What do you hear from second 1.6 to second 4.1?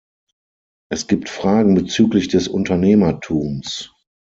bezüglich des Unternehmertums.